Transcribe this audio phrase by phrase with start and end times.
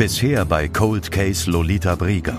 [0.00, 2.38] Bisher bei Cold Case Lolita Brieger.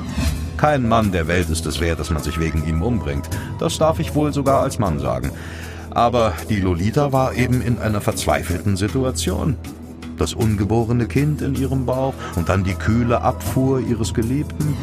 [0.58, 3.30] Kein Mann der Welt ist es wert, dass man sich wegen ihm umbringt.
[3.60, 5.32] Das darf ich wohl sogar als Mann sagen.
[5.92, 9.58] Aber die Lolita war eben in einer verzweifelten Situation.
[10.18, 14.76] Das ungeborene Kind in ihrem Bauch und dann die kühle Abfuhr ihres Geliebten.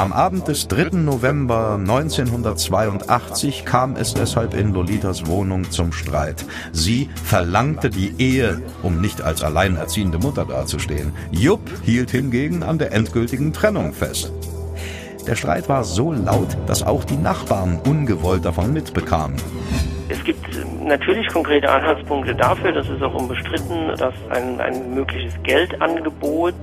[0.00, 0.96] Am Abend des 3.
[0.96, 6.46] November 1982 kam es deshalb in Lolitas Wohnung zum Streit.
[6.72, 11.12] Sie verlangte die Ehe, um nicht als alleinerziehende Mutter dazustehen.
[11.30, 14.32] Jupp hielt hingegen an der endgültigen Trennung fest.
[15.26, 19.36] Der Streit war so laut, dass auch die Nachbarn ungewollt davon mitbekamen.
[20.08, 20.46] Es gibt
[20.82, 26.54] natürlich konkrete Anhaltspunkte dafür, das ist auch unbestritten, dass ein, ein mögliches Geldangebot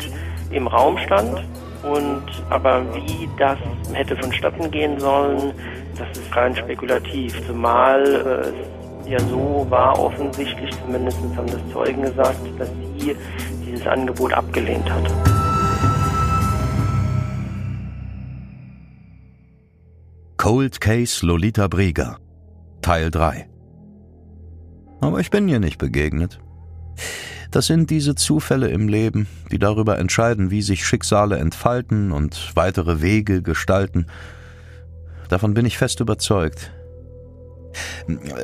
[0.50, 1.44] im Raum stand.
[1.84, 3.58] Und aber wie das
[3.94, 5.54] hätte vonstatten gehen sollen,
[5.98, 7.34] das ist rein spekulativ.
[7.46, 13.16] Zumal äh, es ja so war, offensichtlich, zumindest haben das Zeugen gesagt, dass sie
[13.66, 15.12] dieses Angebot abgelehnt hat.
[20.38, 22.20] Cold Case Lolita Brieger
[22.82, 23.50] Teil 3
[25.02, 26.40] Aber ich bin ihr nicht begegnet.
[27.52, 33.02] Das sind diese Zufälle im Leben, die darüber entscheiden, wie sich Schicksale entfalten und weitere
[33.02, 34.08] Wege gestalten.
[35.30, 36.72] Davon bin ich fest überzeugt.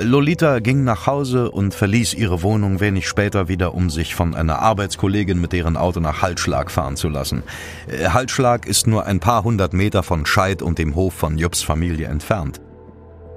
[0.02, 4.60] Lolita ging nach Hause und verließ ihre Wohnung wenig später wieder, um sich von einer
[4.60, 7.44] Arbeitskollegin mit deren Auto nach Halsschlag fahren zu lassen.
[7.88, 11.64] Äh, Halsschlag ist nur ein paar hundert Meter von Scheid und dem Hof von Jupps
[11.64, 12.62] Familie entfernt.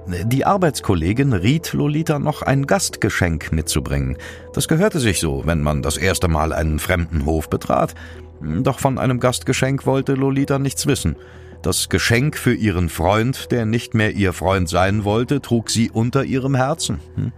[0.09, 4.17] Die Arbeitskollegin riet Lolita noch ein Gastgeschenk mitzubringen.
[4.53, 7.93] Das gehörte sich so, wenn man das erste Mal einen fremden Hof betrat.
[8.41, 11.17] Doch von einem Gastgeschenk wollte Lolita nichts wissen.
[11.61, 16.23] Das Geschenk für ihren Freund, der nicht mehr ihr Freund sein wollte, trug sie unter
[16.23, 16.99] ihrem Herzen.
[17.15, 17.33] Hm?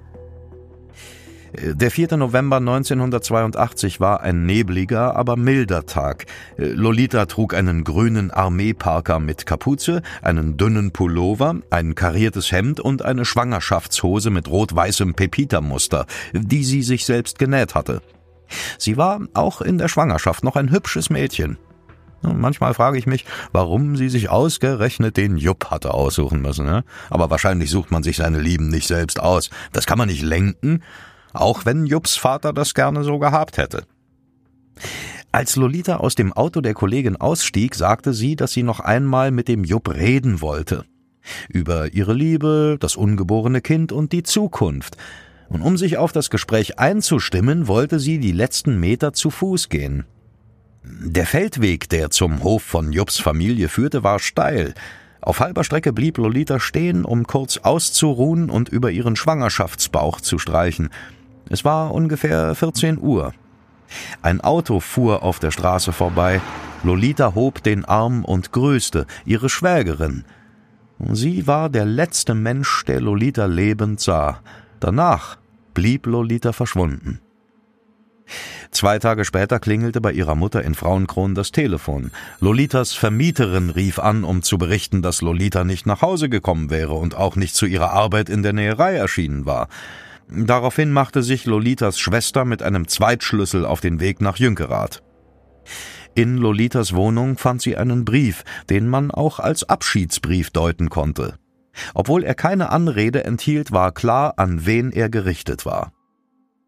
[1.53, 2.16] Der 4.
[2.17, 6.25] November 1982 war ein nebliger, aber milder Tag.
[6.58, 13.25] Lolita trug einen grünen Armeeparker mit Kapuze, einen dünnen Pullover, ein kariertes Hemd und eine
[13.25, 18.01] Schwangerschaftshose mit rot-weißem Pepita-Muster, die sie sich selbst genäht hatte.
[18.78, 21.57] Sie war auch in der Schwangerschaft noch ein hübsches Mädchen.
[22.22, 26.66] Manchmal frage ich mich, warum sie sich ausgerechnet den Jupp hatte aussuchen müssen.
[26.66, 26.84] Ne?
[27.09, 29.50] Aber wahrscheinlich sucht man sich seine Lieben nicht selbst aus.
[29.72, 30.84] Das kann man nicht lenken
[31.34, 33.84] auch wenn Jupps Vater das gerne so gehabt hätte.
[35.31, 39.47] Als Lolita aus dem Auto der Kollegin ausstieg, sagte sie, dass sie noch einmal mit
[39.47, 40.85] dem Jupp reden wollte.
[41.50, 44.97] Über ihre Liebe, das ungeborene Kind und die Zukunft.
[45.50, 50.06] Und um sich auf das Gespräch einzustimmen, wollte sie die letzten Meter zu Fuß gehen.
[50.84, 54.73] Der Feldweg, der zum Hof von Jupps Familie führte, war steil.
[55.22, 60.89] Auf halber Strecke blieb Lolita stehen, um kurz auszuruhen und über ihren Schwangerschaftsbauch zu streichen.
[61.50, 63.34] Es war ungefähr 14 Uhr.
[64.22, 66.42] Ein Auto fuhr auf der Straße vorbei.
[66.84, 70.26] Lolita hob den Arm und grüßte ihre Schwägerin.
[71.12, 74.42] Sie war der letzte Mensch, der Lolita lebend sah.
[74.80, 75.38] Danach
[75.74, 77.20] blieb Lolita verschwunden.
[78.72, 82.12] Zwei Tage später klingelte bei ihrer Mutter in Frauenkron das Telefon.
[82.40, 87.16] Lolitas Vermieterin rief an, um zu berichten, dass Lolita nicht nach Hause gekommen wäre und
[87.16, 89.68] auch nicht zu ihrer Arbeit in der Näherei erschienen war.
[90.31, 95.01] Daraufhin machte sich Lolitas Schwester mit einem Zweitschlüssel auf den Weg nach Jünkerath.
[96.16, 101.35] In Lolitas Wohnung fand sie einen Brief, den man auch als Abschiedsbrief deuten konnte.
[101.94, 105.94] Obwohl er keine Anrede enthielt, war klar, an wen er gerichtet war.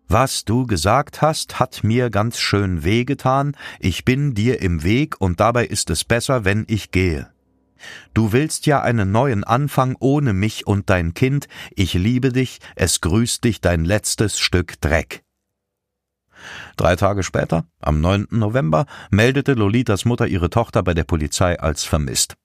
[0.08, 5.40] Was du gesagt hast, hat mir ganz schön wehgetan, ich bin dir im Weg und
[5.40, 7.31] dabei ist es besser, wenn ich gehe.
[8.14, 13.02] Du willst ja einen neuen Anfang ohne mich und dein Kind, ich liebe dich, es
[13.02, 15.24] grüßt dich dein letztes Stück Dreck.
[16.78, 18.28] Drei Tage später, am 9.
[18.32, 22.36] November, meldete Lolitas Mutter ihre Tochter bei der Polizei als vermisst.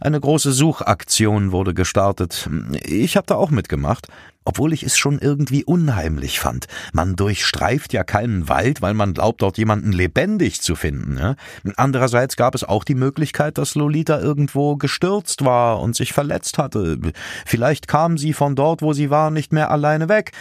[0.00, 2.48] Eine große Suchaktion wurde gestartet.
[2.84, 4.06] Ich habe da auch mitgemacht,
[4.44, 6.66] obwohl ich es schon irgendwie unheimlich fand.
[6.92, 11.14] Man durchstreift ja keinen Wald, weil man glaubt, dort jemanden lebendig zu finden.
[11.14, 11.36] Ne?
[11.76, 16.98] Andererseits gab es auch die Möglichkeit, dass Lolita irgendwo gestürzt war und sich verletzt hatte.
[17.44, 20.32] Vielleicht kam sie von dort, wo sie war, nicht mehr alleine weg.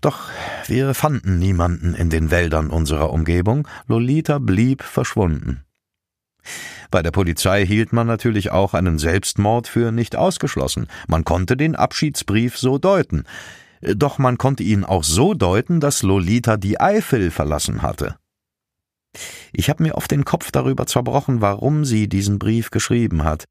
[0.00, 0.28] Doch
[0.66, 3.68] wir fanden niemanden in den Wäldern unserer Umgebung.
[3.86, 5.64] Lolita blieb verschwunden.
[6.90, 10.88] Bei der Polizei hielt man natürlich auch einen Selbstmord für nicht ausgeschlossen.
[11.06, 13.24] Man konnte den Abschiedsbrief so deuten.
[13.80, 18.16] Doch man konnte ihn auch so deuten, dass Lolita die Eifel verlassen hatte.
[19.52, 23.44] Ich habe mir oft den Kopf darüber zerbrochen, warum sie diesen Brief geschrieben hat.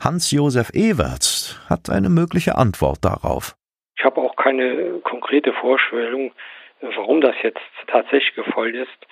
[0.00, 3.56] Hans-Josef Ewerts hat eine mögliche Antwort darauf.
[3.96, 6.32] Ich habe auch keine konkrete Vorstellung,
[6.80, 9.06] warum das jetzt tatsächlich gefolgt ist.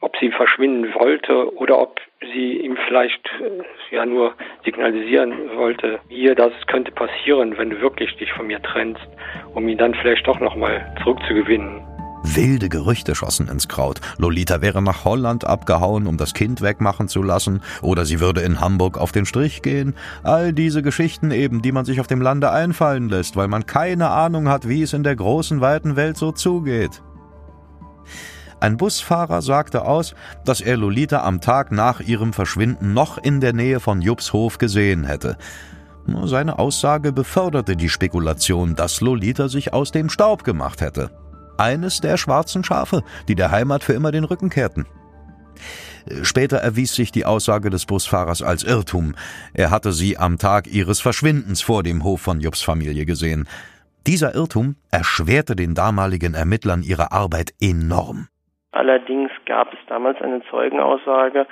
[0.00, 4.34] Ob sie verschwinden wollte oder ob sie ihm vielleicht äh, ja nur
[4.64, 9.06] signalisieren wollte, hier, das könnte passieren, wenn du wirklich dich von mir trennst,
[9.54, 11.82] um ihn dann vielleicht doch nochmal zurückzugewinnen.
[12.22, 14.00] Wilde Gerüchte schossen ins Kraut.
[14.18, 18.60] Lolita wäre nach Holland abgehauen, um das Kind wegmachen zu lassen, oder sie würde in
[18.60, 19.94] Hamburg auf den Strich gehen.
[20.24, 24.10] All diese Geschichten eben, die man sich auf dem Lande einfallen lässt, weil man keine
[24.10, 27.02] Ahnung hat, wie es in der großen, weiten Welt so zugeht.
[28.60, 30.14] Ein Busfahrer sagte aus,
[30.44, 34.58] dass er Lolita am Tag nach ihrem Verschwinden noch in der Nähe von Jupps Hof
[34.58, 35.36] gesehen hätte.
[36.24, 41.10] Seine Aussage beförderte die Spekulation, dass Lolita sich aus dem Staub gemacht hätte
[41.58, 44.86] eines der schwarzen Schafe, die der Heimat für immer den Rücken kehrten.
[46.22, 49.14] Später erwies sich die Aussage des Busfahrers als Irrtum.
[49.52, 53.46] Er hatte sie am Tag ihres Verschwindens vor dem Hof von Jupps Familie gesehen.
[54.06, 58.28] Dieser Irrtum erschwerte den damaligen Ermittlern ihre Arbeit enorm.
[58.72, 61.46] Allerdings gab es damals eine Zeugenaussage,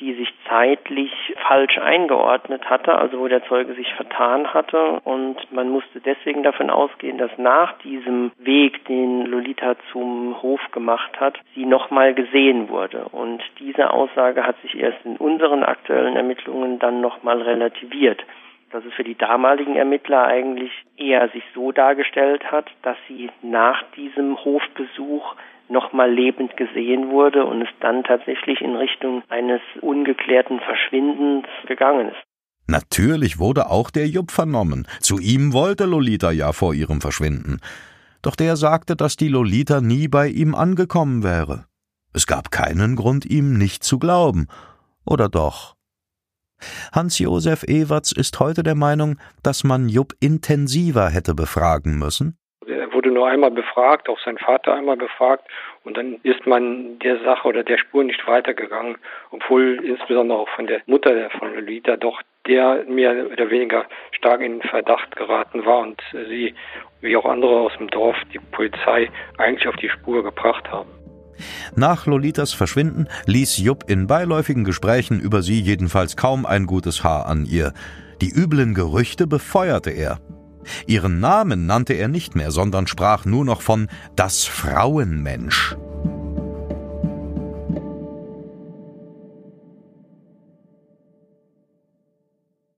[0.00, 1.12] die sich zeitlich
[1.48, 5.00] falsch eingeordnet hatte, also wo der Zeuge sich vertan hatte.
[5.04, 11.18] Und man musste deswegen davon ausgehen, dass nach diesem Weg, den Lolita zum Hof gemacht
[11.18, 13.06] hat, sie nochmal gesehen wurde.
[13.10, 18.22] Und diese Aussage hat sich erst in unseren aktuellen Ermittlungen dann nochmal relativiert
[18.70, 23.82] dass es für die damaligen Ermittler eigentlich eher sich so dargestellt hat, dass sie nach
[23.96, 25.34] diesem Hofbesuch
[25.70, 32.28] nochmal lebend gesehen wurde und es dann tatsächlich in Richtung eines ungeklärten Verschwindens gegangen ist.
[32.66, 34.86] Natürlich wurde auch der Jupp vernommen.
[35.00, 37.60] Zu ihm wollte Lolita ja vor ihrem Verschwinden.
[38.20, 41.64] Doch der sagte, dass die Lolita nie bei ihm angekommen wäre.
[42.12, 44.48] Es gab keinen Grund, ihm nicht zu glauben.
[45.06, 45.76] Oder doch?
[46.92, 52.36] Hans-Josef Ewerts ist heute der Meinung, dass man Jupp intensiver hätte befragen müssen
[53.08, 55.44] wurde nur einmal befragt, auch sein Vater einmal befragt
[55.84, 58.96] und dann ist man der Sache oder der Spur nicht weitergegangen,
[59.30, 64.60] obwohl insbesondere auch von der Mutter von Lolita doch der mehr oder weniger stark in
[64.62, 66.54] Verdacht geraten war und sie,
[67.00, 70.90] wie auch andere aus dem Dorf, die Polizei eigentlich auf die Spur gebracht haben.
[71.76, 77.26] Nach Lolitas Verschwinden ließ Jupp in beiläufigen Gesprächen über sie jedenfalls kaum ein gutes Haar
[77.26, 77.72] an ihr.
[78.20, 80.18] Die üblen Gerüchte befeuerte er.
[80.86, 85.76] Ihren Namen nannte er nicht mehr, sondern sprach nur noch von das Frauenmensch.